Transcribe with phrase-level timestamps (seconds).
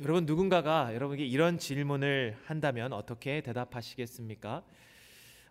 [0.00, 4.62] 여러분 누군가가 여러분에게 이런 질문을 한다면 어떻게 대답하시겠습니까?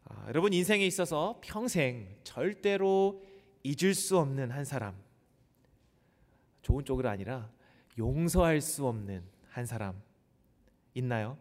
[0.05, 3.21] 아, 여러분 인생에 있어서 평생 절대로
[3.63, 4.95] 잊을 수 없는 한 사람,
[6.61, 7.51] 좋은 쪽으로 아니라
[7.97, 10.01] 용서할 수 없는 한 사람
[10.93, 11.37] 있나요?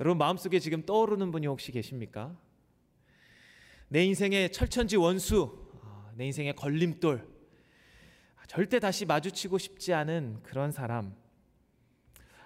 [0.00, 2.36] 여러분 마음속에 지금 떠오르는 분이 혹시 계십니까?
[3.88, 7.26] 내 인생의 철천지 원수, 아, 내 인생의 걸림돌,
[8.48, 11.21] 절대 다시 마주치고 싶지 않은 그런 사람.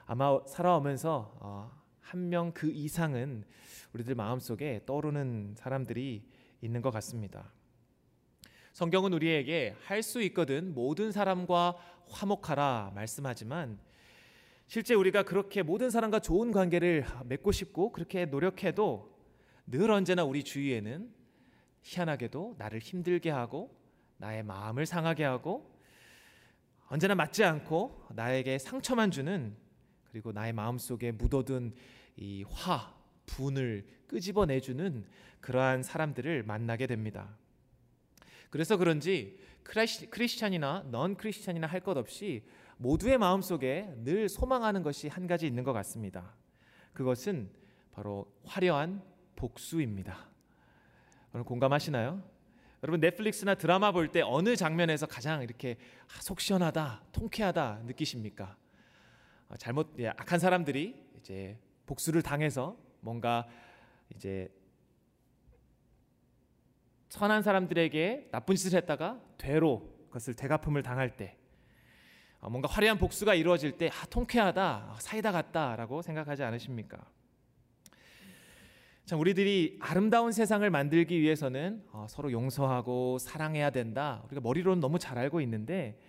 [0.08, 1.70] 아마 살아오면서 어,
[2.00, 3.42] 한명 그 이상은
[3.92, 6.22] 우리들 마음속에 떠오르는 사람들이
[6.60, 7.52] 있는 것 같습니다.
[8.72, 11.76] 성경은 우리에게 할 수 있거든 모든 사람과
[12.08, 13.80] 화목하라 말씀하지만
[14.68, 19.12] 실제 우리가 그렇게 모든 사람과 좋은 관계를 맺고 싶고 그렇게 노력해도
[19.66, 21.12] 늘 언제나 우리 주위에는
[21.82, 23.76] 희한하게도 나를 힘들게 하고
[24.18, 25.74] 나의 마음을 상하게 하고
[26.86, 29.56] 언제나 맞지 않고 나에게 상처만 주는
[30.10, 31.74] 그리고 나의 마음 속에 묻어둔
[32.16, 32.94] 이 화,
[33.26, 35.04] 분을 끄집어내주는
[35.40, 37.36] 그러한 사람들을 만나게 됩니다.
[38.50, 39.38] 그래서 그런지
[40.10, 42.44] 크리스찬이나 넌 크리스찬이나 할 것 없이
[42.78, 46.34] 모두의 마음 속에 늘 소망하는 것이 한 가지 있는 것 같습니다.
[46.92, 47.50] 그것은
[47.92, 49.02] 바로 화려한
[49.34, 50.28] 복수입니다.
[51.34, 52.22] 여러분 공감하시나요?
[52.82, 55.76] 여러분 넷플릭스나 드라마 볼 때 어느 장면에서 가장 이렇게
[56.20, 58.56] 속 시원하다, 통쾌하다 느끼십니까?
[59.48, 63.46] 어, 잘못 예, 악한 사람들이 이제 복수를 당해서 뭔가
[64.14, 64.52] 이제
[67.08, 71.36] 선한 사람들에게 나쁜 짓을 했다가 되로 그것을 대갚음을 당할 때
[72.40, 76.98] 어, 뭔가 화려한 복수가 이루어질 때 아, 통쾌하다 사이다 같다라고 생각하지 않으십니까?
[79.04, 84.22] 참 우리들이 아름다운 세상을 만들기 위해서는 어, 서로 용서하고 사랑해야 된다.
[84.26, 86.00] 우리가 머리로는 너무 잘 알고 있는데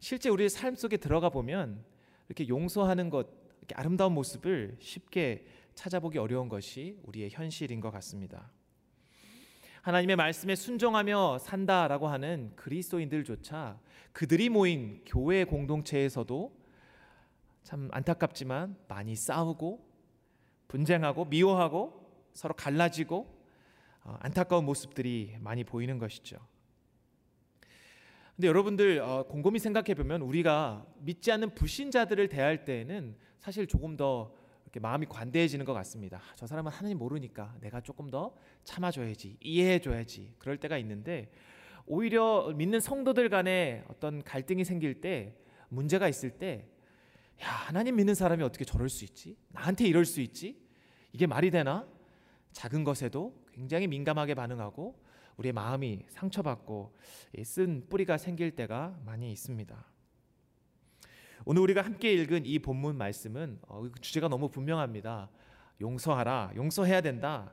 [0.00, 1.84] 실제 우리의 삶 속에 들어가 보면
[2.28, 8.50] 이렇게 용서하는 것, 이렇게 아름다운 모습을 쉽게 찾아보기 어려운 것이 우리의 현실인 것 같습니다.
[9.82, 13.78] 하나님의 말씀에 순종하며 산다라고 하는 그리스도인들조차
[14.12, 16.56] 그들이 모인 교회 공동체에서도
[17.64, 19.86] 참 안타깝지만 많이 싸우고
[20.68, 23.44] 분쟁하고 미워하고 서로 갈라지고
[24.04, 26.38] 어, 안타까운 모습들이 많이 보이는 것이죠.
[28.36, 34.34] 근데 여러분들 어, 곰곰이 생각해 보면 우리가 믿지 않는 불신자들을 대할 때에는 사실 조금 더
[34.64, 36.20] 이렇게 마음이 관대해지는 것 같습니다.
[36.34, 38.34] 저 사람은 하나님 모르니까 내가 조금 더
[38.64, 41.30] 참아줘야지, 이해해줘야지 그럴 때가 있는데
[41.86, 45.36] 오히려 믿는 성도들 간에 어떤 갈등이 생길 때
[45.68, 46.66] 문제가 있을 때
[47.42, 49.36] 야, 하나님 믿는 사람이 어떻게 저럴 수 있지?
[49.50, 50.60] 나한테 이럴 수 있지?
[51.12, 51.86] 이게 말이 되나?
[52.50, 55.03] 작은 것에도 굉장히 민감하게 반응하고
[55.36, 56.94] 우리의 마음이 상처받고
[57.44, 59.84] 쓴 뿌리가 생길 때가 많이 있습니다.
[61.46, 65.28] 오늘 우리가 함께 읽은 이 본문 말씀은 어, 그 주제가 너무 분명합니다.
[65.80, 67.52] 용서하라, 용서해야 된다.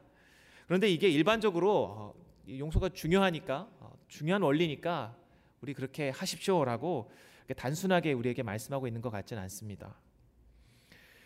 [0.66, 2.14] 그런데 이게 일반적으로 어,
[2.48, 5.18] 용서가 중요하니까 어, 중요한 원리니까
[5.60, 7.12] 우리 그렇게 하십시오라고
[7.58, 9.96] 단순하게 우리에게 말씀하고 있는 것 같지는 않습니다.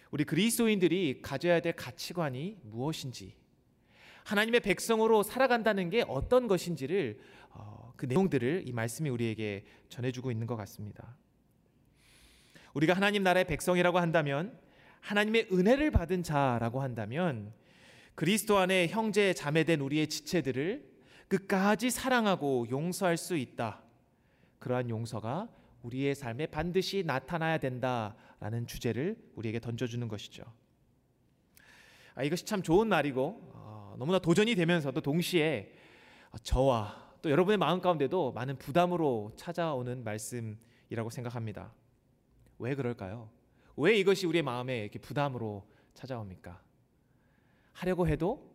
[0.10, 3.36] 우리 그리스도인들이 가져야 될 가치관이 무엇인지
[4.26, 7.20] 하나님의 백성으로 살아간다는 게 어떤 것인지를
[7.52, 11.16] 어, 그 내용들을 이 말씀이 우리에게 전해주고 있는 것 같습니다.
[12.74, 14.60] 우리가 하나님 나라의 백성이라고 한다면
[15.02, 17.54] 하나님의 은혜를 받은 자라고 한다면
[18.16, 20.96] 그리스도 안에 형제 자매된 우리의 지체들을
[21.28, 23.84] 끝까지 사랑하고 용서할 수 있다.
[24.58, 25.50] 그러한 용서가
[25.84, 30.44] 우리의 삶에 반드시 나타나야 된다라는 주제를 우리에게 던져주는 것이죠.
[32.16, 33.55] 아, 이것이 참 좋은 말이고
[33.98, 35.74] 너무나 도전이 되면서도 동시에
[36.44, 41.74] 저와 또 여러분의 마음 가운데도 많은 부담으로 찾아오는 말씀이라고 생각합니다.
[42.60, 43.30] 왜 그럴까요?
[43.78, 46.62] 왜 이것이 우리의 마음에 이렇게 부담으로 찾아옵니까?
[47.74, 48.54] 하려고 해도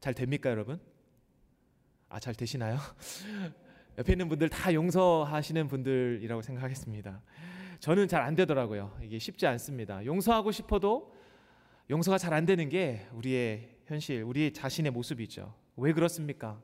[0.00, 0.80] 잘 됩니까, 여러분?
[2.08, 2.78] 아, 잘 되시나요?
[3.98, 7.20] 옆에 있는 분들 다 용서하시는 분들이라고 생각하겠습니다.
[7.80, 8.96] 저는 잘 안 되더라고요.
[9.02, 10.04] 이게 쉽지 않습니다.
[10.04, 11.14] 용서하고 싶어도
[11.90, 15.54] 용서가 잘 안 되는 게 우리의 현실, 우리 자신의 모습이죠.
[15.76, 16.60] 왜 그렇습니까?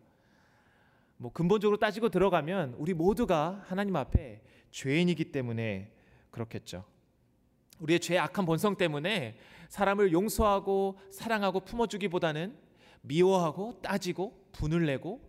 [1.17, 5.91] 뭐 근본적으로 따지고 들어가면 우리 모두가 하나님 앞에 죄인이기 때문에
[6.31, 6.85] 그렇겠죠.
[7.79, 9.39] 우리의 죄 악한 본성 때문에
[9.71, 12.59] 사람을 용서하고 사랑하고 품어주기보다는
[13.01, 15.23] 미워하고 따지고 분을 내고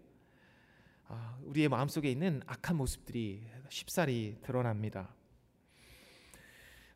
[1.07, 5.15] 아, 우리의 마음속에 있는 악한 모습들이 쉽사리 드러납니다.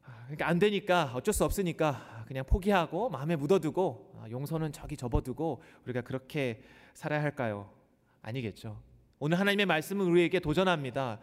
[0.04, 5.64] 아, 그러니까 안 되니까 어쩔 수 없으니까 그냥 포기하고 마음에 묻어두고 아, 용서는 저기 접어두고
[5.86, 6.62] 우리가 그렇게
[6.94, 7.74] 살아야 할까요?
[8.22, 8.80] 아니겠죠.
[9.18, 11.20] 오늘 하나님의 말씀은 우리에게 도전합니다.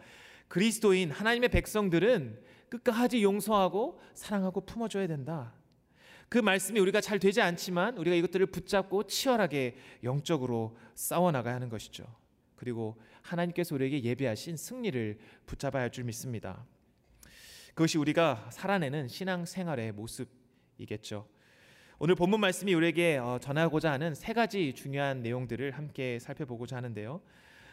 [0.49, 5.53] 그리스도인 하나님의 백성들은 끝까지 용서하고 사랑하고 품어줘야 된다.
[6.27, 12.03] 그 말씀이 우리가 잘 되지 않지만 우리가 이것들을 붙잡고 치열하게 영적으로 싸워 나가야 하는 것이죠.
[12.57, 16.65] 그리고 하나님께서 우리에게 예비하신 승리를 붙잡아야 할 줄 믿습니다.
[17.69, 20.46] 그것이 우리가 살아내는 신앙 생활의 모습
[20.77, 21.27] 이겠죠.
[21.99, 27.21] 오늘 본문 말씀이 우리에게 어, 전하고자 하는 세 가지 중요한 내용들을 함께 살펴보고자 하는데요.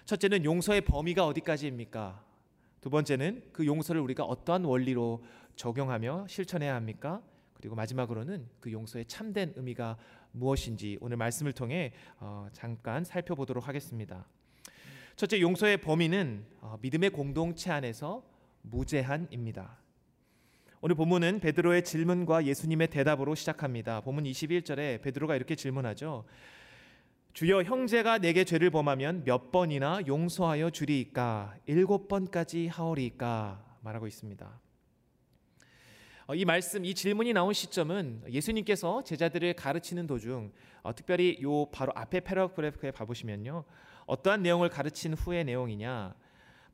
[0.06, 2.24] 첫째는 용서의 범위가 어디까지입니까?
[2.80, 5.22] 두 번째는 그 용서를 우리가 어떠한 원리로
[5.56, 7.22] 적용하며 실천해야 합니까?
[7.54, 9.96] 그리고 마지막으로는 그 용서의 참된 의미가
[10.32, 14.26] 무엇인지 오늘 말씀을 통해 어, 잠깐 살펴보도록 하겠습니다.
[15.16, 18.24] 첫째 용서의 범위는 어, 믿음의 공동체 안에서
[18.62, 19.83] 무제한입니다.
[20.86, 24.02] 오늘 본문은 베드로의 질문과 예수님의 대답으로 시작합니다.
[24.02, 26.26] 본문 21절에 베드로가 이렇게 질문하죠.
[27.32, 34.60] 주여 형제가 내게 죄를 범하면 몇 번이나 용서하여 주리이까 일곱 번까지 하오리이까 말하고 있습니다.
[36.26, 40.52] 어, 이 말씀, 이 질문이 나온 시점은 예수님께서 제자들을 가르치는 도중,
[40.82, 43.64] 어, 특별히 요 바로 앞에 패러그래프에 봐보시면요,
[44.04, 46.14] 어떠한 내용을 가르친 후의 내용이냐,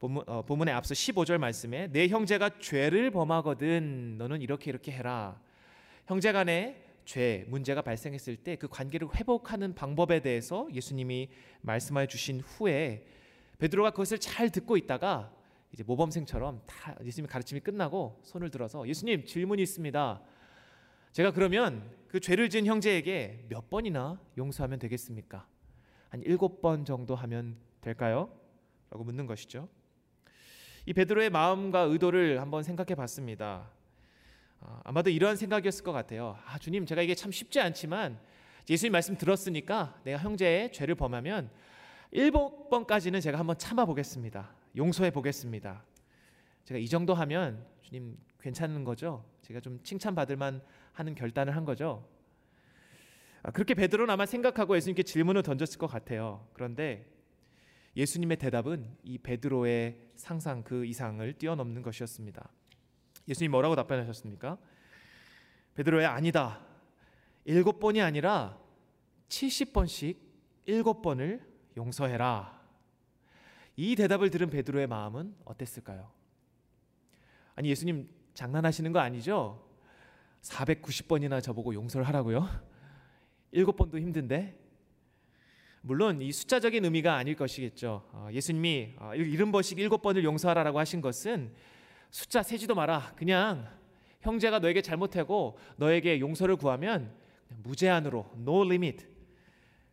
[0.01, 5.39] 본문, 어, 본문에 앞서 15절 말씀에 내 형제가 죄를 범하거든 너는 이렇게 이렇게 해라.
[6.07, 11.29] 형제 간에 죄 문제가 발생했을 때 그 관계를 회복하는 방법에 대해서 예수님이
[11.61, 13.05] 말씀해 주신 후에
[13.59, 15.33] 베드로가 그것을 잘 듣고 있다가
[15.73, 20.23] 이제 모범생처럼 다 예수님 가르침이 끝나고 손을 들어서 예수님 질문이 있습니다.
[21.13, 25.47] 제가 그러면 그 죄를 지은 형제에게 몇 번이나 용서하면 되겠습니까?
[26.09, 28.31] 한 일곱 번 정도 하면 될까요?
[28.91, 29.69] 라고 묻는 것이죠.
[30.87, 33.71] 이 베드로의 마음과 의도를 한번 생각해 봤습니다.
[34.61, 36.39] 아, 아마도 이러한 생각이었을 것 같아요.
[36.47, 38.19] 아, 주님, 제가 이게 참 쉽지 않지만
[38.69, 41.51] 예수님 말씀 들었으니까 내가 형제의 죄를 범하면
[42.13, 44.51] 일곱 번까지는 제가 한번 참아 보겠습니다.
[44.77, 45.85] 용서해 보겠습니다.
[46.65, 49.25] 제가 이 정도 하면 주님 괜찮은 거죠?
[49.43, 50.63] 제가 좀 칭찬받을 만
[50.93, 52.07] 하는 결단을 한 거죠.
[53.43, 56.47] 아, 그렇게 베드로는 아마 생각하고 예수님께 질문을 던졌을 것 같아요.
[56.53, 57.07] 그런데
[57.97, 62.49] 예수님의 대답은 이 베드로의 상상 그 이상을 뛰어넘는 것이었습니다.
[63.29, 64.59] 예수님 뭐라고 답변하셨습니까?
[65.75, 66.61] 베드로의 아니다.
[67.45, 68.59] 일곱 번이 아니라
[69.29, 70.17] 70번씩
[70.67, 71.41] 일곱 번을
[71.77, 72.61] 용서해라.
[73.77, 76.11] 이 대답을 들은 베드로의 마음은 어땠을까요?
[77.55, 79.67] 아니 예수님 장난하시는 거 아니죠?
[80.43, 82.49] 490번이나 저보고 용서를 하라고요?
[83.53, 84.59] 일곱 번도 힘든데
[85.83, 88.03] 물론 이 숫자적인 의미가 아닐 것이겠죠.
[88.13, 91.55] 어, 예수님이 어, 일흔 번씩 일곱 번을 용서하라라고 하신 것은
[92.11, 93.15] 숫자 세지도 마라.
[93.17, 93.67] 그냥
[94.21, 97.15] 형제가 너에게 잘못하고 너에게 용서를 구하면
[97.63, 99.07] 무제한으로 no limit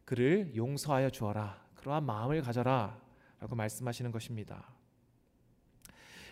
[0.03, 1.65] 그를 용서하여 주어라.
[1.75, 4.73] 그러한 마음을 가져라라고 말씀하시는 것입니다.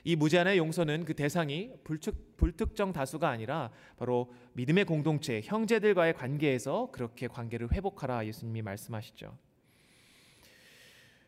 [0.04, 7.28] 이 무제한의 용서는 그 대상이 불특, 불특정 다수가 아니라 바로 믿음의 공동체, 형제들과의 관계에서 그렇게
[7.28, 9.45] 관계를 회복하라 예수님이 말씀하시죠.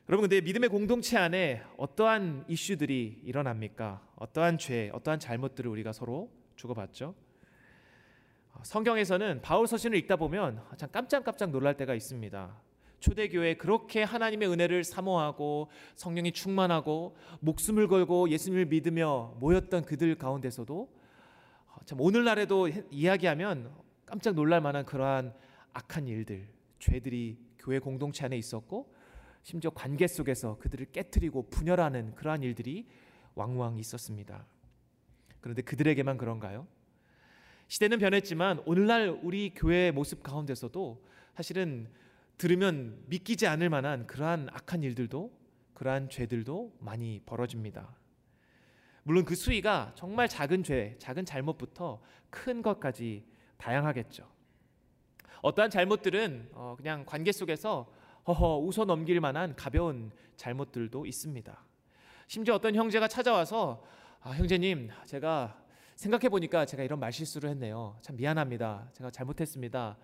[0.10, 4.08] 여러분 근데 믿음의 공동체 안에 어떠한 이슈들이 일어납니까?
[4.16, 7.14] 어떠한 죄, 어떠한 잘못들을 우리가 서로 주고받죠?
[8.64, 12.62] 성경에서는 바울 서신을 읽다 보면 참 깜짝깜짝 놀랄 때가 있습니다.
[13.02, 15.68] 초대교회 그렇게 하나님의 은혜를 사모하고
[15.98, 20.90] 성령이 충만하고 목숨을 걸고 예수님을 믿으며 모였던 그들 가운데서도
[21.84, 23.74] 참 오늘날에도 이야기하면
[24.06, 25.34] 깜짝 놀랄 만한 그러한
[25.74, 26.48] 악한 일들,
[26.80, 28.96] 죄들이 교회 공동체 안에 있었고
[29.48, 32.86] 심지어 관계 속에서 그들을 깨뜨리고 분열하는 그러한 일들이
[33.34, 34.46] 왕왕 있었습니다.
[35.40, 36.68] 그런데 그들에게만 그런가요?
[37.70, 41.02] 시대는 변했지만 오늘날 우리 교회의 모습 가운데서도
[41.34, 41.90] 사실은
[42.38, 45.32] 들으면 믿기지 않을 만한 그러한 악한 일들도
[45.76, 47.96] 그러한 죄들도 많이 벌어집니다.
[49.04, 53.26] 물론 그 수위가 정말 작은 죄, 작은 잘못부터 큰 것까지
[53.56, 54.30] 다양하겠죠.
[55.42, 57.96] 어떠한 잘못들은 어, 그냥 관계 속에서
[58.28, 61.66] 허허 웃어 넘길 만한 가벼운 잘못들도 있습니다.
[62.28, 63.84] 심지어 어떤 형제가 찾아와서
[64.22, 65.58] 아, 형제님 제가
[65.96, 67.98] 생각해 보니까 제가 이런 말 실수를 했네요.
[68.02, 68.90] 참 미안합니다.
[68.94, 69.98] 제가 잘못했습니다.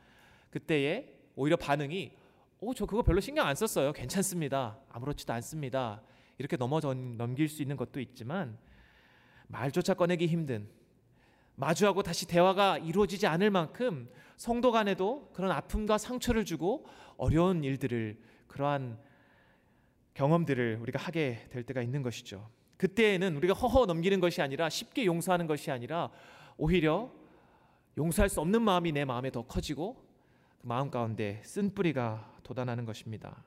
[0.51, 2.13] 그때에 오히려 반응이
[2.61, 3.91] 오, 저 그거 별로 신경 안 썼어요.
[3.91, 4.77] 괜찮습니다.
[4.89, 6.01] 아무렇지도 않습니다.
[6.37, 8.57] 이렇게 넘어 넘길 수 있는 것도 있지만
[9.47, 10.69] 말조차 꺼내기 힘든
[11.55, 16.85] 마주하고 다시 대화가 이루어지지 않을 만큼 성도 간에도 그런 아픔과 상처를 주고
[17.17, 18.99] 어려운 일들을 그러한
[20.13, 22.49] 경험들을 우리가 하게 될 때가 있는 것이죠.
[22.77, 26.11] 그때에는 우리가 허허 넘기는 것이 아니라 쉽게 용서하는 것이 아니라
[26.57, 27.11] 오히려
[27.97, 29.95] 용서할 수 없는 마음이 내 마음에 더 커지고
[30.61, 33.43] 그 마음 가운데 쓴 뿌리가 돋아나는 것입니다.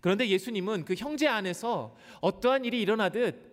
[0.00, 3.52] 그런데 예수님은 그 형제 안에서 어떠한 일이 일어나듯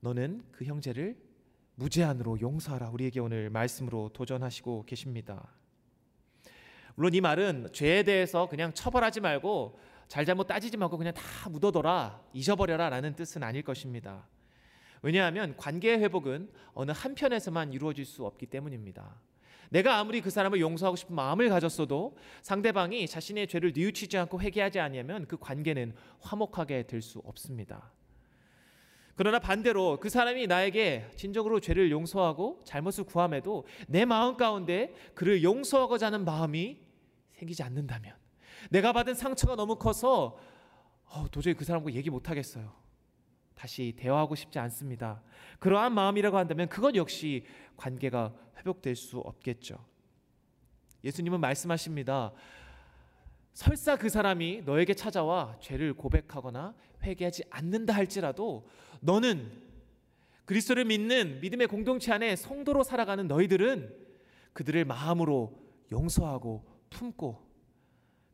[0.00, 1.16] 너는 그 형제를
[1.80, 2.90] 무제한으로 용서하라.
[2.90, 5.48] 우리에게 오늘 말씀으로 도전하시고 계십니다.
[6.94, 12.90] 물론 이 말은 죄에 대해서 그냥 처벌하지 말고 잘잘못 따지지 말고 그냥 다 묻어둬라, 잊어버려라
[12.90, 14.28] 라는 뜻은 아닐 것입니다.
[15.00, 19.18] 왜냐하면 관계 회복은 어느 한편에서만 이루어질 수 없기 때문입니다.
[19.70, 25.26] 내가 아무리 그 사람을 용서하고 싶은 마음을 가졌어도 상대방이 자신의 죄를 뉘우치지 않고 회개하지 않으면
[25.26, 27.90] 그 관계는 화목하게 될 수 없습니다.
[29.20, 36.06] 그러나 반대로 그 사람이 나에게 진정으로 죄를 용서하고 잘못을 구함에도 내 마음 가운데 그를 용서하고자
[36.06, 36.78] 하는 마음이
[37.32, 38.16] 생기지 않는다면
[38.70, 40.38] 내가 받은 상처가 너무 커서
[41.04, 42.72] 어, 도저히 그 사람과 얘기 못 하겠어요.
[43.54, 45.22] 다시 대화하고 싶지 않습니다.
[45.58, 47.44] 그러한 마음이라고 한다면 그것 역시
[47.76, 49.84] 관계가 회복될 수 없겠죠.
[51.04, 52.32] 예수님은 말씀하십니다.
[53.52, 58.68] 설사 그 사람이 너에게 찾아와 죄를 고백하거나 회개하지 않는다 할지라도
[59.00, 59.50] 너는
[60.44, 63.94] 그리스도를 믿는 믿음의 공동체 안에 성도로 살아가는 너희들은
[64.52, 65.56] 그들을 마음으로
[65.92, 67.48] 용서하고 품고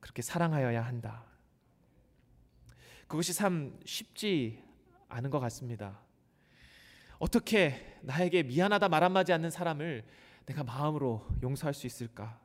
[0.01, 1.25] 그렇게 사랑하여야 한다.
[3.07, 4.63] 그것이 참 쉽지
[5.09, 6.01] 않은 것 같습니다.
[7.19, 10.05] 어떻게 나에게 미안하다 말 한마디 않는 사람을
[10.47, 12.41] 내가 마음으로 용서할 수 있을까?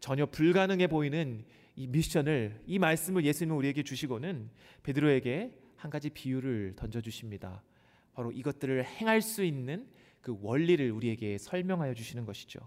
[0.00, 1.44] 전혀 불가능해 보이는
[1.76, 4.48] 이 미션을 이 말씀을 예수님은 우리에게 주시고는
[4.82, 7.62] 베드로에게 한 가지 비유를 던져 주십니다.
[8.14, 9.86] 바로 이것들을 행할 수 있는
[10.22, 12.60] 그 원리를 우리에게 설명하여 주시는 것이죠.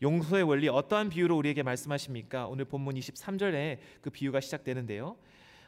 [0.00, 2.46] 용서의 원리 어떠한 비유로 우리에게 말씀하십니까?
[2.46, 5.16] 오늘 본문 23절에 그 비유가 시작되는데요.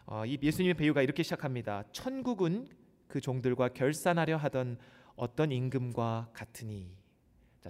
[0.07, 1.85] 어, 이 예수님의 비유가 이렇게 시작합니다.
[1.93, 2.67] 천국은
[3.09, 4.79] 그 종들과 결산하려 하던
[5.17, 7.00] 어떤 임금과 같으니 자,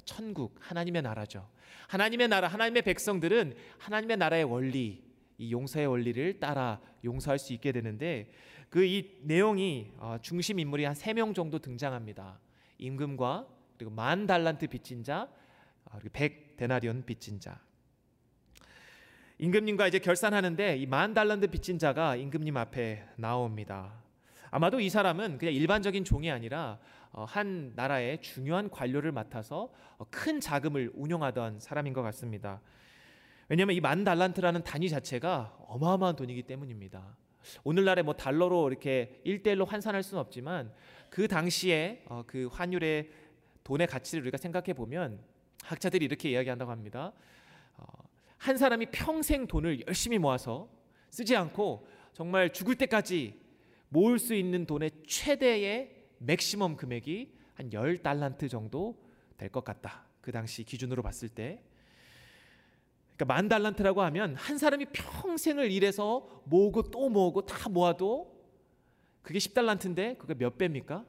[0.04, 1.48] 천국 하나님의 나라죠.
[1.88, 5.02] 하나님의 나라 하나님의 백성들은 하나님의 나라의 원리
[5.38, 8.30] 이 용서의 원리를 따라 용서할 수 있게 되는데
[8.68, 12.38] 그 이 내용이 어, 중심 인물이 한 세 명 정도 등장합니다.
[12.78, 15.28] 임금과 그리고 만 달란트 빚진 자
[15.86, 17.58] 어, 그리고 백 데나리온 빚진 자.
[19.38, 23.94] 임금님과 이제 결산하는데 이 만 달란트 빚진 자가 임금님 앞에 나옵니다.
[24.50, 30.40] 아마도 이 사람은 그냥 일반적인 종이 아니라 어, 한 나라의 중요한 관료를 맡아서 어, 큰
[30.40, 32.60] 자금을 운영하던 사람인 것 같습니다.
[33.48, 37.16] 왜냐하면 이 만 달란트라는 단위 자체가 어마어마한 돈이기 때문입니다.
[37.64, 40.72] 오늘날에 뭐 달러로 이렇게 일대일로 환산할 수는 없지만
[41.08, 43.10] 그 당시에 어, 그 환율의
[43.64, 45.20] 돈의 가치를 우리가 생각해 보면
[45.64, 47.12] 학자들이 이렇게 이야기한다고 합니다.
[48.38, 50.68] 한 사람이 평생 돈을 열심히 모아서
[51.10, 53.38] 쓰지 않고 정말 죽을 때까지
[53.90, 59.02] 모을 수 있는 돈의 최대의 맥시멈 금액이 한 10달란트 정도
[59.36, 60.04] 될 것 같다.
[60.20, 61.62] 그 당시 기준으로 봤을 때.
[63.16, 68.38] 그러니까 만 달란트라고 하면 한 사람이 평생을 일해서 모으고 또 모으고 다 모아도
[69.22, 71.04] 그게 10달란트인데 그게 몇 배입니까?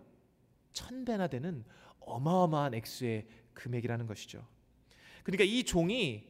[0.74, 1.64] 천 배나 되는
[2.00, 4.46] 어마어마한 액수의 금액이라는 것이죠.
[5.24, 6.30] 그러니까 이 종이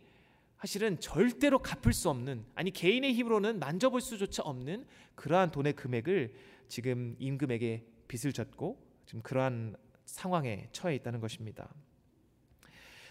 [0.59, 4.85] 사실은 절대로 갚을 수 없는 아니 개인의 힘으로는 만져볼 수조차 없는
[5.15, 6.33] 그러한 돈의 금액을
[6.67, 9.75] 지금 임금에게 빚을 졌고 지금 그러한
[10.05, 11.73] 상황에 처해 있다는 것입니다.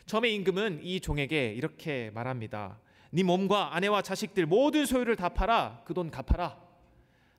[0.04, 2.78] 처음에 임금은 이 종에게 이렇게 말합니다.
[3.10, 6.60] 네 몸과 아내와 자식들 모든 소유를 다 팔아 그 돈 갚아라.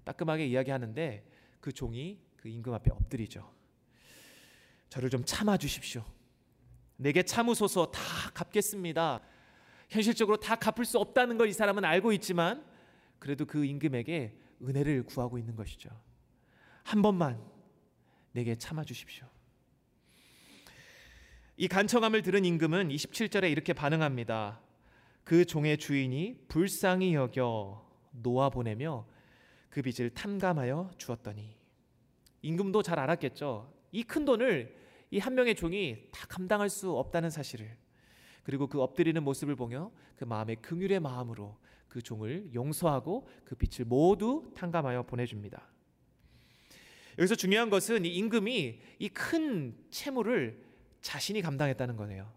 [0.04, 1.24] 따끔하게 이야기하는데
[1.60, 3.48] 그 종이 그 임금 앞에 엎드리죠.
[4.90, 6.04] 저를 좀 참아 주십시오.
[6.98, 8.02] 내게 참으소서 다
[8.34, 9.22] 갚겠습니다.
[9.90, 12.66] 현실적으로 다 갚을 수 없다는 걸 이 사람은 알고 있지만
[13.20, 15.90] 그래도 그 임금에게 은혜를 구하고 있는 것이죠.
[16.84, 17.40] 한 번만
[18.32, 19.28] 내게 참아 주십시오.
[21.58, 24.62] 이 간청함을 들은 임금은 27절에 이렇게 반응합니다.
[25.24, 29.06] 그 종의 주인이 불쌍히 여겨 놓아 보내며
[29.70, 31.56] 그 빚을 탐감하여 주었더니
[32.42, 33.74] 임금도 잘 알았겠죠.
[33.92, 34.76] 이 큰 돈을
[35.12, 37.78] 이 한 명의 종이 다 감당할 수 없다는 사실을
[38.44, 41.58] 그리고 그 엎드리는 모습을 보며 그 마음의 긍휼의 마음으로
[41.88, 45.71] 그 종을 용서하고 그 빚을 모두 탕감하여 보내줍니다.
[47.22, 50.60] 여기서 중요한 것은 이 임금이 이 큰 채무를
[51.02, 52.32] 자신이 감당했다는 거네요.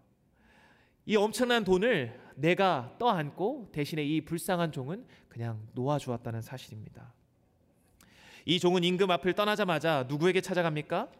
[1.07, 7.13] 이 엄청난 돈을 내가 떠안고 대신에 이 불쌍한 종은 그냥 놓아주었다는 사실입니다.
[8.45, 11.11] 이 종은 임금 앞을 떠나자마자 누구에게 찾아갑니까?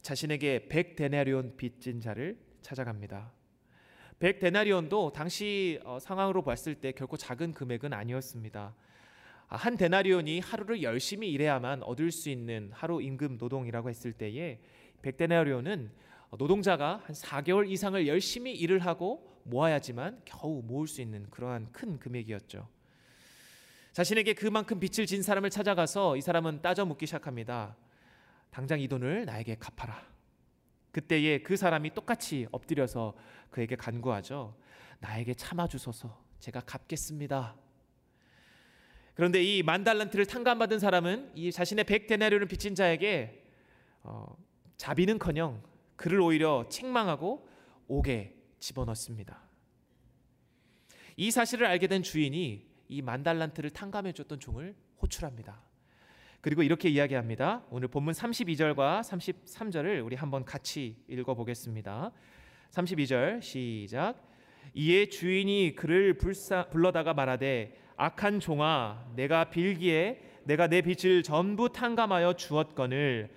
[0.00, 3.32] 자신에게 백 데나리온 빚진 자를 찾아갑니다.
[4.18, 8.74] 백 데나리온도 당시 어, 상황으로 봤을 때 결코 작은 금액은 아니었습니다.
[9.50, 14.60] 아, 한 데나리온이 하루를 열심히 일해야만 얻을 수 있는 하루 임금 노동이라고 했을 때에
[15.02, 15.90] 100데나리온은
[16.38, 22.68] 노동자가 한 4개월 이상을 열심히 일을 하고 모아야지만 겨우 모을 수 있는 그러한 큰 금액이었죠.
[23.92, 27.76] 자신에게 그만큼 빚을 진 사람을 찾아가서 이 사람은 따져 묻기 시작합니다.
[28.50, 30.00] 당장 이 돈을 나에게 갚아라.
[30.92, 33.16] 그때에 그 사람이 똑같이 엎드려서
[33.50, 34.56] 그에게 간구하죠.
[35.00, 36.22] 나에게 참아 주소서.
[36.38, 37.56] 제가 갚겠습니다.
[39.20, 43.44] 그런데 이 만 달란트를 탕감받은 사람은 이 자신의 백 데나리온을 빚진 자에게
[44.02, 44.34] 어,
[44.78, 45.62] 자비는커녕
[45.94, 47.46] 그를 오히려 책망하고
[47.86, 49.42] 옥에 집어넣습니다.
[51.18, 55.60] 이 사실을 알게 된 주인이 이 만 달란트를 탕감해 줬던 종을 호출합니다.
[56.40, 57.66] 그리고 이렇게 이야기합니다.
[57.68, 62.10] 오늘 본문 32절과 33절을 우리 한번 같이 읽어 보겠습니다.
[62.70, 64.30] 32절 시작.
[64.72, 73.28] 이에 주인이 그를 불러다가 말하되 악한 종아 내가 빌기에 내가 내 빚을 전부 탕감하여 주었거늘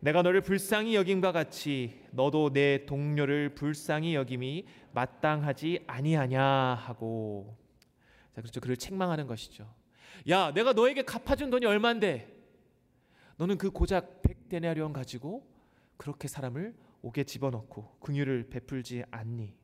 [0.00, 7.56] 내가 너를 불쌍히 여김과 같이 너도 내 동료를 불쌍히 여김이 마땅하지 아니하냐 하고
[8.34, 9.72] 자 그렇죠 그를 책망하는 것이죠.
[10.28, 12.26] 야 내가 너에게 갚아준 돈이 얼만데
[13.36, 15.48] 너는 그 고작 백 데나리온 가지고
[15.96, 19.54] 그렇게 사람을 옥에 집어넣고 긍휼을 베풀지 않니?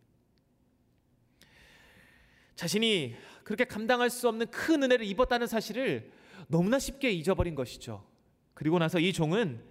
[2.55, 3.15] 자신이
[3.49, 6.13] 그렇게 감당할 수 없는 큰 은혜를 입었다는 사실을
[6.49, 8.07] 너무나 쉽게 잊어버린 것이죠.
[8.53, 9.65] 그리고 나서 이 종은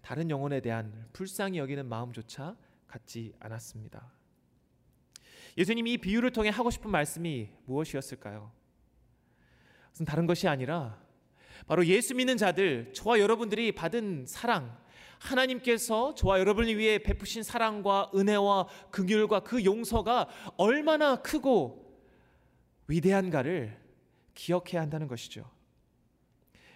[0.00, 2.56] 다른 영혼에 대한 불쌍히 여기는 마음조차
[2.88, 4.10] 갖지 않았습니다.
[5.56, 8.50] 예수님이 이 비유를 통해 하고 싶은 말씀이 무엇이었을까요?
[9.84, 11.00] 그것은 다른 것이 아니라
[11.68, 14.76] 바로 예수 믿는 자들, 저와 여러분들이 받은 사랑,
[15.20, 20.26] 하나님께서 저와 여러분을 위해 베푸신 사랑과 은혜와 긍휼과 그 용서가
[20.56, 21.81] 얼마나 크고
[22.88, 23.78] 위대한가를
[24.34, 25.48] 기억해야 한다는 것이죠.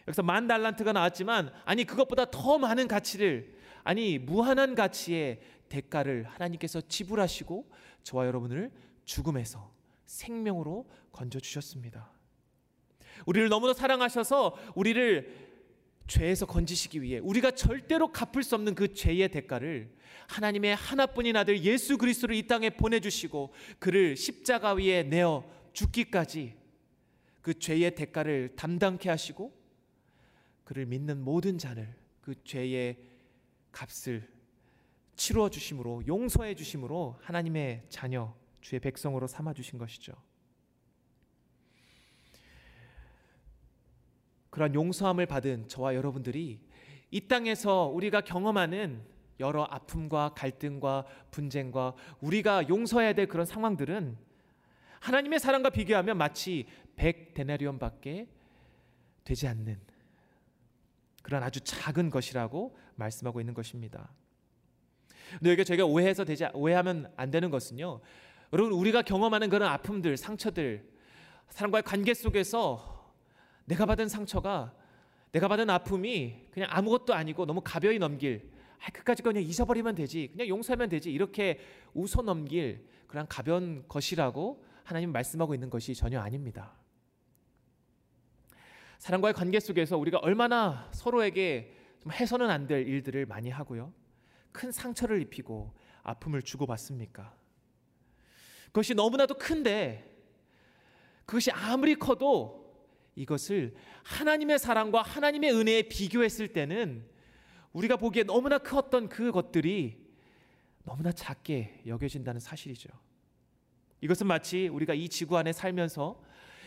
[0.06, 7.70] 여기서 만 달란트가 나왔지만 아니 그것보다 더 많은 가치를 아니 무한한 가치의 대가를 하나님께서 지불하시고
[8.02, 8.70] 저와 여러분을
[9.04, 9.72] 죽음에서
[10.06, 12.10] 생명으로 건져 주셨습니다.
[13.26, 15.46] 우리를 너무나 사랑하셔서 우리를
[16.06, 19.90] 죄에서 건지시기 위해 우리가 절대로 갚을 수 없는 그 죄의 대가를
[20.28, 25.45] 하나님의 하나뿐인 아들 예수 그리스도를 이 땅에 보내 주시고 그를 십자가 위에 내어
[25.76, 26.56] 죽기까지
[27.43, 29.54] 그 죄의 대가를 담당케 하시고
[30.65, 32.99] 그를 믿는 모든 자를 그 죄의
[33.71, 34.28] 값을
[35.17, 40.15] 치루어 주심으로 용서해 주심으로 하나님의 자녀 주의 백성으로 삼아 주신 것이죠.
[44.50, 46.58] 그러한 용서함을 받은 저와 여러분들이
[47.10, 49.04] 이 땅에서 우리가 경험하는
[49.39, 54.25] 여러 아픔과 갈등과 분쟁과 우리가 용서해야 될 그런 상황들은
[55.06, 56.66] 하나님의 사랑과 비교하면 마치
[56.97, 58.26] 백 데나리온밖에
[59.23, 59.78] 되지 않는
[61.23, 64.10] 그런 아주 작은 것이라고 말씀하고 있는 것입니다.
[65.38, 68.00] 근데 여기 저희가 오해해서 되지 오해하면 안 되는 것은요.
[68.52, 70.88] 여러분 우리가 경험하는 그런 아픔들, 상처들,
[71.50, 73.14] 사람과의 관계 속에서
[73.64, 74.75] 내가 받은 상처가
[75.30, 80.49] 내가 받은 아픔이 그냥 아무것도 아니고 너무 가벼이 넘길 아, 그까지 그냥 잊어버리면 되지 그냥
[80.49, 81.60] 용서하면 되지 이렇게
[81.95, 86.72] 웃어 넘길 그런 가벼운 것이라고 하나님 말씀하고 있는 것이 전혀 아닙니다.
[88.99, 91.75] 사람과의 관계 속에서 우리가 얼마나 서로에게
[92.08, 93.92] 해서는 안 될 일들을 많이 하고요.
[94.52, 97.34] 큰 상처를 입히고 아픔을 주고받습니까?
[98.66, 100.16] 그것이 너무나도 큰데
[101.25, 102.64] 그것이 아무리 커도
[103.16, 107.08] 이것을 하나님의 사랑과 하나님의 은혜에 비교했을 때는
[107.72, 110.06] 우리가 보기에 너무나 컸던 그것들이
[110.84, 112.88] 너무나 작게 여겨진다는 사실이죠.
[114.00, 116.21] 이것은 마치 우리가 이 지구 안에 살면서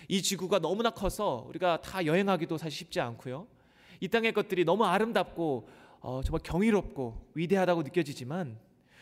[0.08, 3.48] 이 지구가 너무나 커서 우리가 다 여행하기도 사실 쉽지 않고요.
[4.00, 5.70] 이 땅의 것들이 너무 아름답고
[6.02, 8.58] 어, 정말 경이롭고 위대하다고 느껴지지만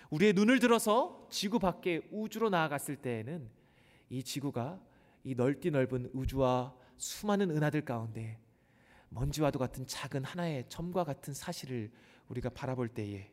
[0.10, 3.50] 우리의 눈을 들어서 지구 밖에 우주로 나아갔을 때에는
[4.10, 4.80] 이 지구가
[5.24, 8.40] 이 넓디 넓은 우주와 수많은 은하들 가운데
[9.10, 11.92] 먼지와도 같은 작은 하나의 점과 같은 사실을
[12.30, 13.32] 우리가 바라볼 때에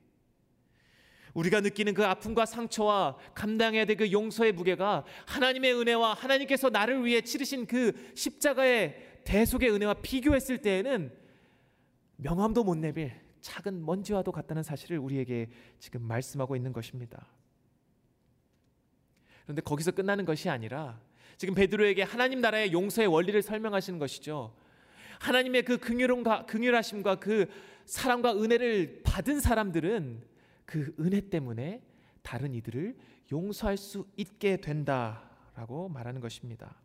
[1.35, 7.21] 우리가 느끼는 그 아픔과 상처와 감당해야 될 그 용서의 무게가 하나님의 은혜와 하나님께서 나를 위해
[7.21, 11.13] 치르신 그 십자가의 대속의 은혜와 비교했을 때에는
[12.17, 17.27] 명함도 못 내밀 작은 먼지와도 같다는 사실을 우리에게 지금 말씀하고 있는 것입니다.
[19.45, 21.01] 그런데 거기서 끝나는 것이 아니라
[21.37, 24.57] 지금 베드로에게 하나님 나라의 용서의 원리를 설명하시는 것이죠.
[25.21, 27.47] 하나님의 그 긍휼함과 긍휼하심과 그
[27.85, 30.34] 사랑과 은혜를 받은 사람들은
[30.65, 31.83] 그 은혜 때문에
[32.23, 32.97] 다른 이들을
[33.33, 36.77] 용서할 수 있게 된다라고 말하는 것입니다.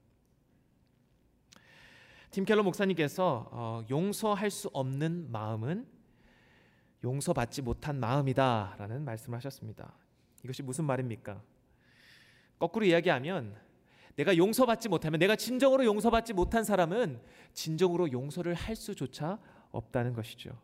[2.32, 5.88] 팀 켈러 목사님께서 어, 용서할 수 없는 마음은
[7.04, 9.94] 용서받지 못한 마음이다라는 말씀을 하셨습니다.
[10.44, 11.42] 이것이 무슨 말입니까?
[12.60, 13.56] 거꾸로 이야기하면
[14.16, 17.22] 내가 용서받지 못하면 내가 진정으로 용서받지 못한 사람은
[17.54, 19.40] 진정으로 용서를 할 수조차
[19.72, 20.60] 없다는 것이죠.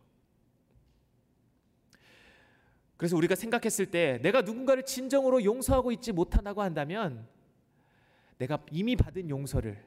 [2.98, 7.28] 그래서 우리가 생각했을 때 내가 누군가를 진정으로 용서하고 있지 못한다고 한다면
[8.38, 9.84] 내가 이미 받은 용서를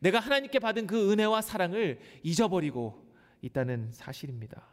[0.00, 3.06] 내가 하나님께 받은 그 은혜와 사랑을 잊어버리고
[3.42, 4.66] 있다는 사실입니다.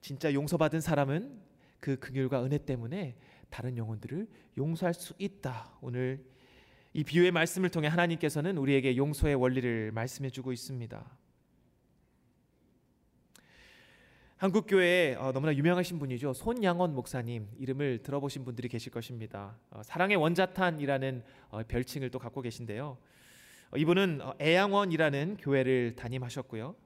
[0.00, 1.40] 진짜 용서받은 사람은
[1.80, 3.16] 그 긍휼과 은혜 때문에
[3.50, 4.28] 다른 영혼들을
[4.58, 5.72] 용서할 수 있다.
[5.80, 6.24] 오늘
[6.92, 11.18] 이 비유의 말씀을 통해 하나님께서는 우리에게 용서의 원리를 말씀해 주고 있습니다.
[14.38, 16.34] 한국 교회에 어, 너무나 유명하신 분이죠.
[16.34, 19.56] 손양원 목사님 이름을 들어보신 분들이 계실 것입니다.
[19.70, 22.98] 어, 사랑의 원자탄이라는 어, 별칭을 또 갖고 계신데요.
[23.74, 26.76] 이분은 애양원이라는 교회를 담임하셨고요.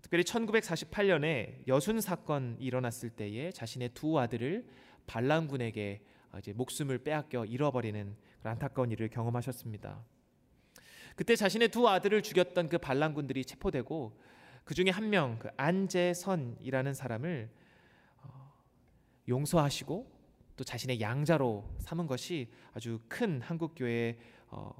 [0.00, 4.64] 특별히 1948년에 여순 사건 일어났을 때에 자신의 두 아들을
[5.06, 6.00] 반란군에게
[6.54, 10.02] 목숨을 빼앗겨 잃어버리는 안타까운 일을 경험하셨습니다.
[11.16, 14.18] 그때 자신의 두 아들을 죽였던 그 반란군들이 체포되고
[14.68, 17.48] 그 중에 한 명, 그 안재선이라는 사람을
[18.22, 18.52] 어,
[19.26, 20.12] 용서하시고
[20.58, 24.70] 또 자신의 양자로 삼은 것이 아주 큰 한국 교회의 어,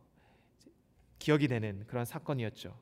[1.18, 2.79] 기억이 되는 그런 사건이었죠.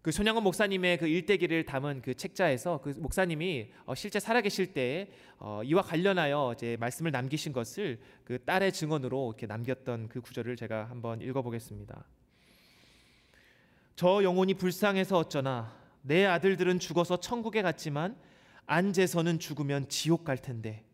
[0.00, 5.60] 그 손양원 목사님의 그 일대기를 담은 그 책자에서 그 목사님이 어, 실제 살아계실 때 어,
[5.62, 11.20] 이와 관련하여 이제 말씀을 남기신 것을 그 딸의 증언으로 이렇게 남겼던 그 구절을 제가 한번
[11.20, 12.15] 읽어보겠습니다.
[13.96, 18.16] 저 영혼이 불쌍해서 어쩌나 내 아들들은 죽어서 천국에 갔지만
[18.66, 20.84] 안재서는 죽으면 지옥 갈 텐데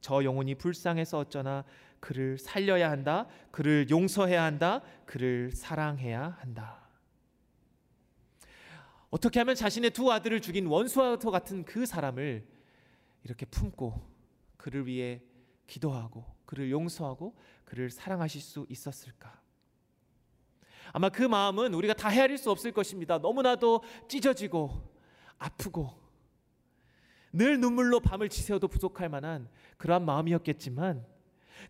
[0.00, 1.64] 저 영혼이 불쌍해서 어쩌나
[1.98, 3.26] 그를 살려야 한다.
[3.50, 4.80] 그를 용서해야 한다.
[5.06, 6.88] 그를 사랑해야 한다.
[9.10, 12.46] 어떻게 하면 자신의 두 아들을 죽인 원수와 같은 그 사람을
[13.24, 14.00] 이렇게 품고
[14.56, 15.20] 그를 위해
[15.66, 19.45] 기도하고 그를 용서하고 그를 사랑하실 수 있었을까?
[20.96, 23.18] 아마 그 마음은 우리가 다 헤아릴 수 없을 것입니다.
[23.18, 24.70] 너무나도 찢어지고
[25.36, 25.90] 아프고
[27.34, 31.04] 늘 눈물로 밤을 지새워도 부족할 만한 그러한 마음이었겠지만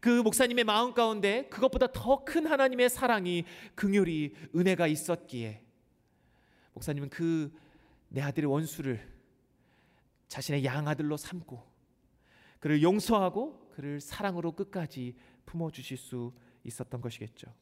[0.01, 5.61] 그 목사님의 마음 가운데 그것보다 더 큰 하나님의 사랑이 긍휼이 은혜가 있었기에
[6.75, 7.51] 목사님은 그
[8.09, 9.01] 내 아들의 원수를
[10.29, 11.61] 자신의 양아들로 삼고
[12.61, 17.53] 그를 용서하고 그를 사랑으로 끝까지 품어 주실 수 있었던 것이겠죠.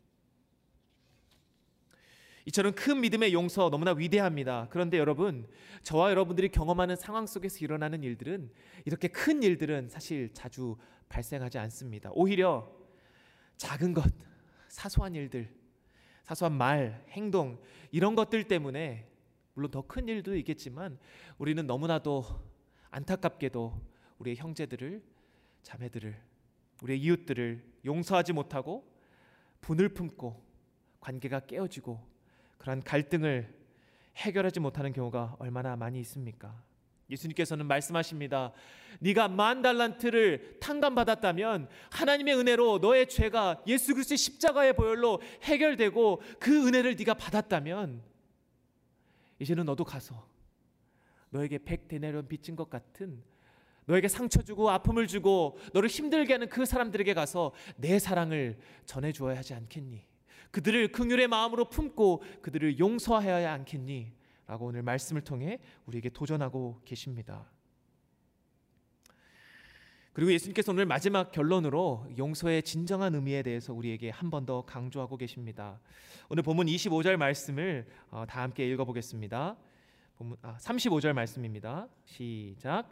[2.47, 4.69] 이처럼 큰 믿음의 용서 너무나 위대합니다.
[4.71, 5.49] 그런데 여러분,
[5.83, 8.51] 저와 여러분들이 경험하는 상황 속에서 일어나는 일들은
[8.85, 10.77] 이렇게 큰 일들은 사실 자주
[11.09, 12.11] 발생하지 않습니다.
[12.13, 12.71] 오히려
[13.57, 14.05] 작은 것,
[14.69, 15.55] 사소한 일들,
[16.25, 17.59] 사소한 말, 행동
[17.91, 19.09] 이런 것들 때문에
[19.55, 20.99] 물론 더 큰 일도 있겠지만
[21.39, 22.25] 우리는 너무나도
[22.91, 23.81] 안타깝게도
[24.19, 25.03] 우리의 형제들을
[25.63, 26.21] 자매들을
[26.83, 28.93] 우리의 이웃들을 용서하지 못하고
[29.61, 30.45] 분을 품고
[31.01, 32.14] 관계가 깨어지고
[32.65, 33.55] 그러한 갈등을
[34.17, 36.65] 해결하지 못하는 경우가 얼마나 많이 있습니까?
[37.11, 38.55] 예수님께서는 말씀하십니다.
[39.01, 46.97] 네가 만 달란트를 탕감받았다면 하나님의 은혜로 너의 죄가 예수 그리스도의 십자가의 보혈로 해결되고 그 은혜를
[46.97, 48.03] 네가 받았다면
[49.41, 50.27] 이제는 너도 가서
[51.29, 53.23] 너에게 백 데나리온 빚진 것 같은
[53.85, 59.37] 너에게 상처 주고 아픔을 주고 너를 힘들게 하는 그 사람들에게 가서 내 사랑을 전해 주어야
[59.37, 60.14] 하지 않겠니?
[60.55, 64.13] 그들을 긍휼의 마음으로 품고 그들을 용서하여야 않겠니?
[64.47, 67.51] 라고 오늘 말씀을 통해 우리에게 도전하고 계십니다.
[70.13, 75.81] 그리고 예수님께서 오늘 마지막 결론으로 용서의 진정한 의미에 대해서 우리에게 한 번 더 강조하고 계십니다.
[76.29, 79.57] 오늘 본문 25절 말씀을 어, 다 함께 읽어보겠습니다.
[80.19, 81.89] 본문 아, 35절 말씀입니다.
[82.05, 82.89] 시작.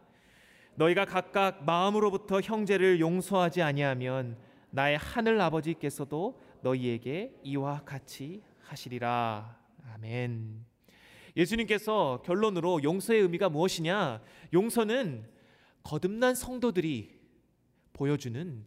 [0.75, 4.37] 너희가 각각 마음으로부터 형제를 용서하지 아니하면
[4.70, 9.59] 나의 하늘 아버지께서도 너희에게 이와 같이 하시리라.
[9.94, 10.64] 아멘.
[11.37, 14.22] 예수님께서 결론으로 용서의 의미가 무엇이냐?
[14.53, 15.29] 용서는
[15.83, 17.20] 거듭난 성도들이
[17.92, 18.64] 보여주는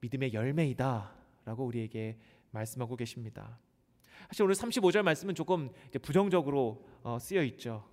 [0.00, 1.12] 믿음의 열매이다
[1.44, 2.18] 라고 우리에게
[2.50, 3.58] 말씀하고 계십니다.
[4.28, 5.70] 사실 오늘 35절 말씀은 조금
[6.02, 7.88] 부정적으로 어, 쓰여 있죠.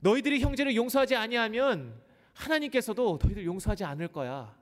[0.00, 2.00] 너희들이 형제를 용서하지 아니하면
[2.34, 4.54] 하나님께서도 너희들 용서하지 않을 거야.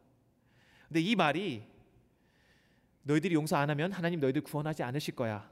[0.86, 1.64] 근데 이 말이
[3.02, 5.50] 너희들이 용서 안 하면 하나님 너희들 구원하지 않으실 거야.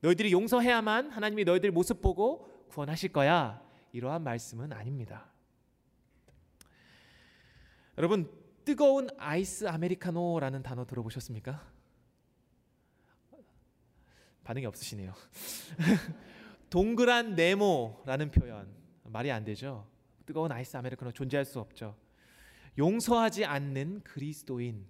[0.00, 3.62] 너희들이 용서해야만 하나님이 너희들 모습 보고 구원하실 거야.
[3.92, 5.30] 이러한 말씀은 아닙니다.
[7.98, 8.30] 여러분
[8.64, 11.70] 뜨거운 아이스 아메리카노라는 단어 들어보셨습니까?
[14.44, 15.14] 반응이 없으시네요.
[16.70, 19.86] 동그란 네모라는 표현 말이 안 되죠.
[20.26, 21.96] 뜨거운 아이스 아메리카노 존재할 수 없죠.
[22.78, 24.86] 용서하지 않는 그리스도인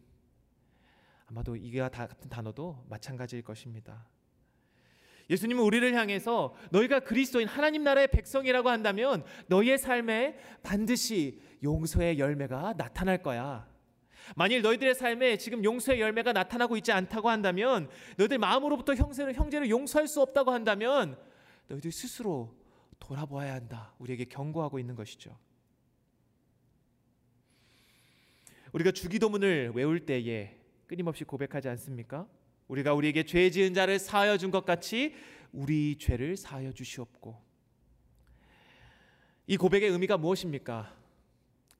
[1.32, 4.06] 아마도 이와 같은 단어도 마찬가지일 것입니다.
[5.30, 13.22] 예수님은 우리를 향해서 너희가 그리스도인 하나님 나라의 백성이라고 한다면 너희의 삶에 반드시 용서의 열매가 나타날
[13.22, 13.66] 거야.
[14.36, 20.06] 만일 너희들의 삶에 지금 용서의 열매가 나타나고 있지 않다고 한다면 너희들 마음으로부터 형제를 형제를 용서할
[20.08, 21.18] 수 없다고 한다면
[21.68, 22.54] 너희들 스스로
[22.98, 23.94] 돌아보아야 한다.
[23.98, 25.38] 우리에게 경고하고 있는 것이죠.
[28.72, 30.61] 우리가 주기도문을 외울 때에
[30.92, 32.28] 끊임없이 고백하지 않습니까?
[32.68, 35.14] 우리가 우리에게 죄 지은 자를 사하여 준 것 같이
[35.50, 37.34] 우리 죄를 사하여 주시옵고
[39.46, 40.94] 이 고백의 의미가 무엇입니까?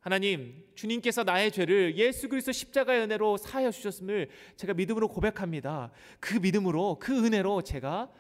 [0.01, 5.91] 하나님, 주님께서 나의 죄를 예수 그리스도 십자가의 은혜로 사하여 주셨음을 제가 믿음으로 고백합니다.
[6.19, 8.11] 그 믿음으로 그 은혜로 제가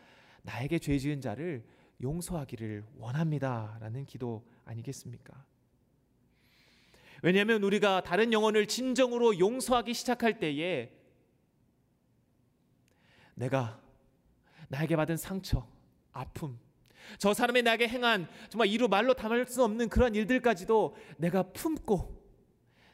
[0.42, 1.64] 나에게 죄 지은 자를
[2.02, 5.42] 용서하기를 원합니다라는 기도 아니겠습니까?
[7.22, 10.92] 왜냐하면 우리가 다른 영혼을 진정으로 용서하기 시작할 때에
[13.34, 13.80] 내가
[14.68, 15.66] 나에게 받은 상처,
[16.12, 16.58] 아픔,
[17.18, 22.22] 저 사람이 나에게 행한 정말 이루 말로 담을 수 없는 그런 일들까지도 내가 품고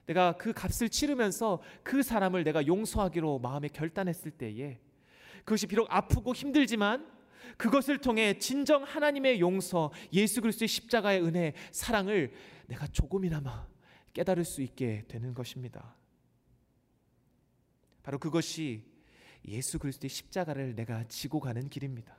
[0.06, 4.78] 내가 그 값을 치르면서 그 사람을 내가 용서하기로 마음에 결단했을 때에
[5.44, 7.06] 그것이 비록 아프고 힘들지만
[7.56, 12.32] 그것을 통해 진정 하나님의 용서, 예수 그리스도의 십자가의 은혜, 사랑을
[12.66, 13.66] 내가 조금이나마
[14.18, 15.94] 깨달을 수 있게 되는 것입니다.
[18.02, 18.82] 바로 그것이
[19.46, 22.16] 예수 그리스도의 십자가를 내가 지고 가는 길입니다.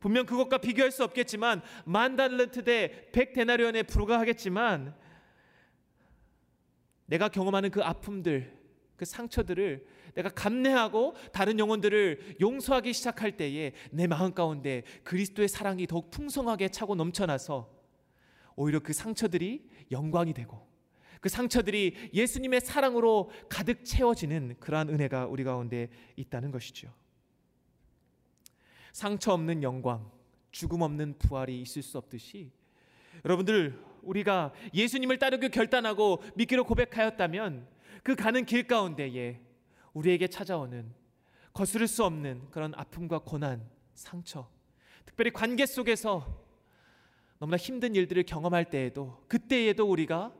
[0.00, 4.96] 분명 그것과 비교할 수 없겠지만 만 달란트 대1 0데나리온에 불과하겠지만
[7.06, 8.58] 내가 경험하는 그 아픔들,
[8.96, 16.10] 그 상처들을 내가 감내하고 다른 영혼들을 용서하기 시작할 때에 내 마음 가운데 그리스도의 사랑이 더욱
[16.10, 17.83] 풍성하게 차고 넘쳐나서
[18.56, 20.66] 오히려 그 상처들이 영광이 되고
[21.20, 26.92] 그 상처들이 예수님의 사랑으로 가득 채워지는 그러한 은혜가 우리 가운데 있다는 것이죠.
[28.92, 30.10] 상처 없는 영광,
[30.52, 32.52] 죽음 없는 부활이 있을 수 없듯이
[33.24, 37.66] 여러분들 우리가 예수님을 따르기 결단하고 믿기로 고백하였다면
[38.02, 39.40] 그 가는 길 가운데에
[39.94, 40.92] 우리에게 찾아오는
[41.54, 44.50] 거스를 수 없는 그런 아픔과 고난, 상처,
[45.06, 46.43] 특별히 관계 속에서
[47.44, 50.34] 너무나 힘든 일들을 경험할 때에도 그때에도 우리가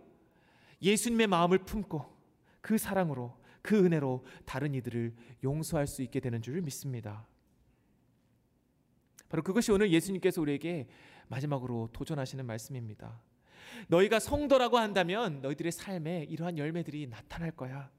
[0.80, 2.02] 예수님의 마음을 품고
[2.62, 5.14] 그 사랑으로 그 은혜로 다른 이들을
[5.44, 7.26] 용서할 수 있게 되는 줄 믿습니다.
[9.28, 10.88] 바로 그것이 오늘 예수님께서 우리에게
[11.28, 13.20] 마지막으로 도전하시는 말씀입니다.
[13.88, 17.90] 너희가 성도라고 한다면 너희들의 삶에 이러한 열매들이 나타날 거야.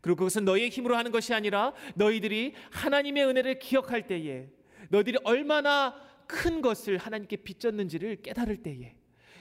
[0.00, 4.48] 그리고 그것은 너희의 힘으로 하는 것이 아니라 너희들이 하나님의 은혜를 기억할 때에
[4.88, 8.94] 너희들이 얼마나 큰 것을 하나님께 빚졌는지를 깨달을 때에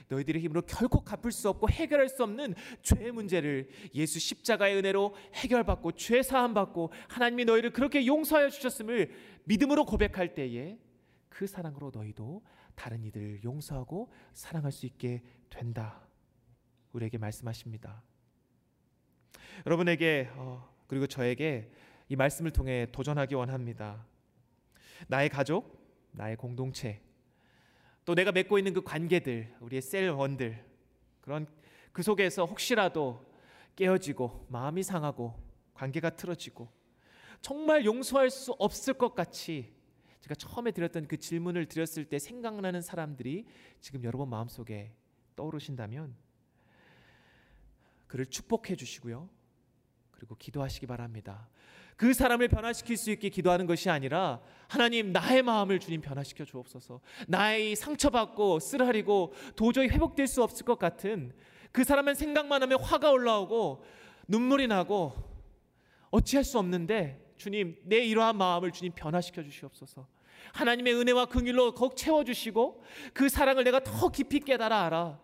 [0.07, 5.91] 너희들의 힘으로 결코 갚을 수 없고 해결할 수 없는 죄의 문제를 예수 십자가의 은혜로 해결받고
[5.91, 9.11] 죄 사함 받고 하나님이 너희를 그렇게 용서하여 주셨음을
[9.43, 10.79] 믿음으로 고백할 때에
[11.29, 12.41] 그 사랑으로 너희도
[12.73, 16.07] 다른 이들을 용서하고 사랑할 수 있게 된다.
[16.93, 18.01] 우리에게 말씀하십니다.
[19.65, 21.71] 여러분에게 어, 그리고 저에게
[22.07, 24.05] 이 말씀을 통해 도전하기 원합니다.
[25.07, 25.76] 나의 가족,
[26.17, 27.01] 나의 공동체,
[28.03, 30.65] 또 내가 맺고 있는 그 관계들, 우리의 셀원들
[31.21, 31.47] 그런
[31.91, 33.25] 그 속에서 혹시라도
[33.75, 35.33] 깨어지고 마음이 상하고
[35.73, 36.67] 관계가 틀어지고
[37.41, 39.75] 정말 용서할 수 없을 것 같이
[40.21, 43.45] 제가 처음에 드렸던 그 질문을 드렸을 때 생각나는 사람들이
[43.79, 44.93] 지금 여러분 마음속에
[45.35, 46.15] 떠오르신다면
[48.07, 49.29] 그를 축복해 주시고요.
[50.11, 51.47] 그리고 기도하시기 바랍니다.
[51.97, 57.01] 그 사람을 변화시킬 수 있게 기도하는 것이 아니라 하나님 나의 마음을 주님 변화시켜 주옵소서.
[57.27, 61.33] 나의 상처받고 쓰라리고 도저히 회복될 수 없을 것 같은
[61.71, 63.83] 그 사람은 생각만 하면 화가 올라오고
[64.27, 65.13] 눈물이 나고
[66.11, 70.07] 어찌할 수 없는데 주님 내 이러한 마음을 주님 변화시켜 주시옵소서.
[70.53, 72.83] 하나님의 은혜와 긍휼로 더욱 채워 주시고
[73.13, 75.19] 그 사랑을 내가 더 깊이 깨달아 알아.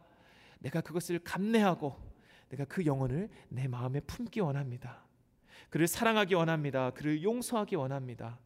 [0.60, 1.96] 내가 그것을 감내하고
[2.50, 5.04] 내가 그 영혼을 내 마음에 품기 원합니다.
[5.74, 6.92] 그를 사랑하기 원합니다.
[6.92, 8.38] 그를 용서하기 원합니다.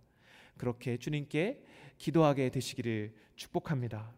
[0.55, 1.61] 그렇게 주님께
[1.97, 4.13] 기도하게 되시기를 축복합니다.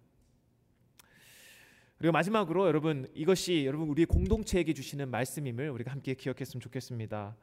[1.98, 7.36] 그리고 마지막으로 여러분 이것이 여러분 우리 공동체에게 주시는 말씀임을 우리가 함께 기억했으면 좋겠습니다.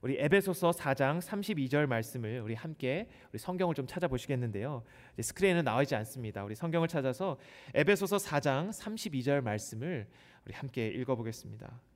[0.00, 4.82] 우리 에베소서 4장 32절 말씀을 우리 함께 우리 성경을 좀 찾아보시겠는데요.
[5.20, 6.42] 스크린에는 나와 있지 않습니다.
[6.42, 7.38] 우리 성경을 찾아서
[7.74, 10.08] 에베소서 4장 32절 말씀을
[10.44, 11.91] 우리 함께 읽어보겠습니다.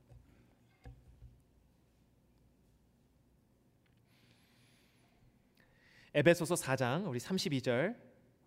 [6.19, 7.95] 에베소서 4장 우리 32절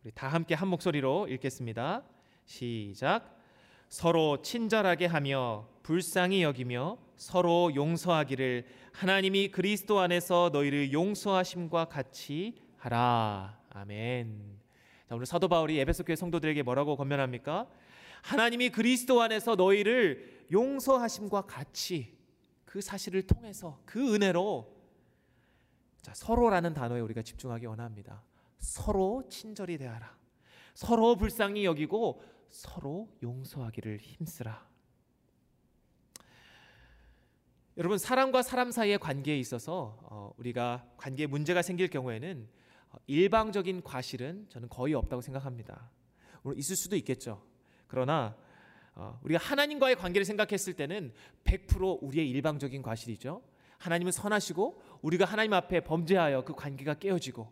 [0.03, 2.01] 우리 다 함께 한 목소리로 읽겠습니다.
[2.47, 3.37] 시작.
[3.89, 13.59] 서로 친절하게 하며 불쌍히 여기며 서로 용서하기를 하나님이 그리스도 안에서 너희를 용서하심과 같이 하라.
[13.69, 14.57] 아멘.
[15.07, 17.67] 자, 오늘 사도 바울이 에베소 교회 성도들에게 뭐라고 권면합니까?
[18.23, 22.17] 하나님이 그리스도 안에서 너희를 용서하심과 같이
[22.65, 24.78] 그 사실을 통해서 그 은혜로
[26.01, 28.23] 자, 서로라는 단어에 우리가 집중하기 원합니다.
[28.59, 30.17] 서로 친절히 대하라.
[30.73, 34.67] 서로 불쌍히 여기고 서로 용서하기를 힘쓰라.
[37.77, 42.47] 여러분 사람과 사람 사이의 관계에 있어서 어, 우리가 관계에 문제가 생길 경우에는
[42.91, 45.89] 어, 일방적인 과실은 저는 거의 없다고 생각합니다.
[46.41, 47.41] 물론 있을 수도 있겠죠.
[47.87, 48.35] 그러나
[48.95, 51.13] 어, 우리가 하나님과의 관계를 생각했을 때는
[51.45, 53.41] 100% 우리의 일방적인 과실이죠.
[53.79, 57.51] 하나님은 선하시고 우리가 하나님 앞에 범죄하여 그 관계가 깨어지고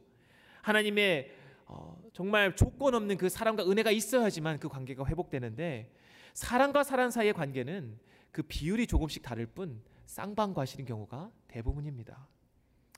[0.62, 1.32] 하나님의
[1.66, 5.92] 어, 정말 조건 없는 그 사랑과 은혜가 있어야지만 그 관계가 회복되는데
[6.34, 7.98] 사람과 사람 사이의 관계는
[8.32, 12.28] 그 비율이 조금씩 다를 뿐 쌍방과실인 경우가 대부분입니다.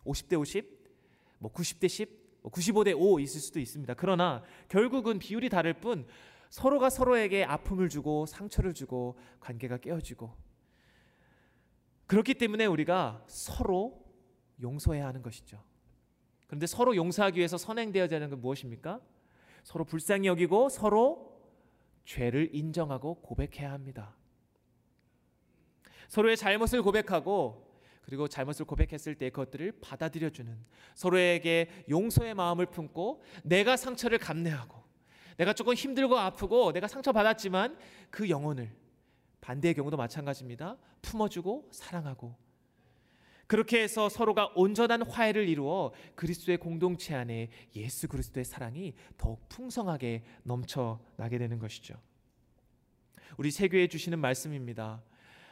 [0.05, 0.65] 50대 50,
[1.39, 2.09] 뭐 90대 10,
[2.41, 3.93] 뭐 95대 5 있을 수도 있습니다.
[3.95, 6.05] 그러나 결국은 비율이 다를 뿐
[6.49, 10.33] 서로가 서로에게 아픔을 주고 상처를 주고 관계가 깨어지고
[12.09, 14.03] 그렇기 때문에 우리가 서로
[14.59, 15.63] 용서해야 하는 것이죠.
[16.47, 18.99] 그런데 서로 용서하기 위해서 선행되어야 하는 건 무엇입니까?
[19.63, 21.39] 서로 불쌍히 여기고 서로
[22.05, 24.15] 죄를 인정하고 고백해야 합니다.
[26.07, 34.17] 서로의 잘못을 고백하고 그리고 잘못을 고백했을 때 그것들을 받아들여주는 서로에게 용서의 마음을 품고 내가 상처를
[34.17, 34.81] 감내하고
[35.37, 37.77] 내가 조금 힘들고 아프고 내가 상처 받았지만
[38.09, 38.78] 그 영혼을
[39.41, 40.77] 반대의 경우도 마찬가지입니다.
[41.01, 42.35] 품어주고 사랑하고
[43.47, 51.39] 그렇게 해서 서로가 온전한 화해를 이루어 그리스도의 공동체 안에 예수 그리스도의 사랑이 더욱 풍성하게 넘쳐나게
[51.39, 51.95] 되는 것이죠.
[53.37, 55.01] 우리 세교에 주시는 말씀입니다.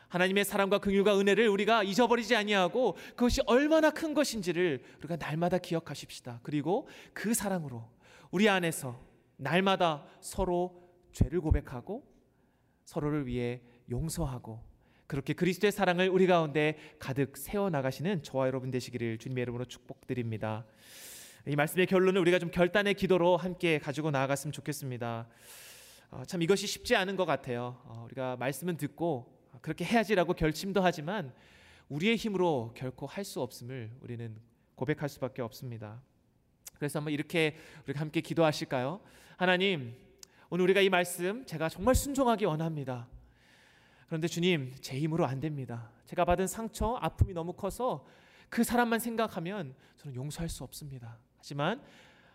[0.10, 6.42] 하나님의 사랑과 긍휼과 은혜를 우리가 잊어버리지 아니하고 그것이 얼마나 큰 것인지를 우리가 날마다 기억하십시다.
[6.44, 7.84] 그리고 그 사랑으로
[8.30, 9.02] 우리 안에서
[9.38, 12.06] 날마다 서로 죄를 고백하고
[12.86, 14.60] 서로를 위해 용서하고
[15.08, 20.66] 그렇게 그리스도의 사랑을 우리 가운데 가득 세워 나가시는 저와 여러분 되시기를 주님의 이름으로 축복드립니다.
[21.48, 25.28] 이 말씀의 결론을 우리가 좀 결단의 기도로 함께 가지고 나아갔으면 좋겠습니다.
[26.12, 27.82] 어, 참 이것이 쉽지 않은 것 같아요.
[27.86, 31.34] 어, 우리가 말씀은 듣고 그렇게 해야지라고 결심도 하지만
[31.88, 34.36] 우리의 힘으로 결코 할 수 없음을 우리는
[34.76, 36.02] 고백할 수밖에 없습니다.
[36.76, 39.00] 그래서 한번 이렇게 우리가 함께 기도하실까요?
[39.38, 39.96] 하나님,
[40.50, 43.08] 오늘 우리가 이 말씀 제가 정말 순종하기 원합니다.
[44.08, 45.92] 그런데 주님, 제 힘으로 안 됩니다.
[46.06, 48.06] 제가 받은 상처, 아픔이 너무 커서
[48.50, 51.20] 그 사람만 생각하면 저는 용서할 수 없습니다.
[51.38, 51.82] 하지만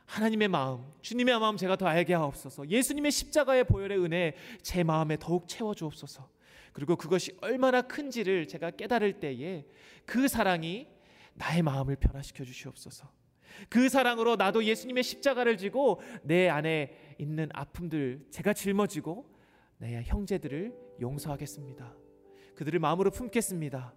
[0.04, 2.68] 하나님의 마음, 주님의 마음 제가 더 알게 하옵소서.
[2.68, 6.28] 예수님의 십자가의 보혈의 은혜 제 마음에 더욱 채워 주옵소서.
[6.72, 9.66] 그리고 그것이 얼마나 큰지를 제가 깨달을 때에
[10.04, 10.88] 그 사랑이
[11.35, 13.11] 나의 마음을 변화시켜 주시옵소서.
[13.68, 19.30] 그 사랑으로 나도 예수님의 십자가를 지고 내 안에 있는 아픔들 제가 짊어지고
[19.78, 20.72] 내 형제들을
[21.03, 21.95] 용서하겠습니다.
[22.55, 23.93] 그들을 마음으로 품겠습니다.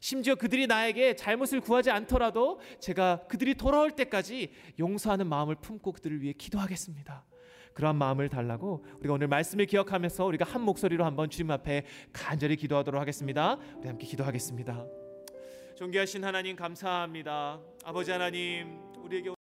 [0.00, 6.32] 심지어 그들이 나에게 잘못을 구하지 않더라도 제가 그들이 돌아올 때까지 용서하는 마음을 품고 그들을 위해
[6.32, 7.24] 기도하겠습니다.
[7.72, 13.00] 그러한 마음을 달라고 우리가 오늘 말씀을 기억하면서 우리가 한 목소리로 한번 주님 앞에 간절히 기도하도록
[13.00, 13.58] 하겠습니다.
[13.78, 14.86] 우리 함께 기도하겠습니다.
[15.74, 17.60] 존귀하신 하나님 감사합니다.
[17.84, 19.28] 아버지 하나님 우리에게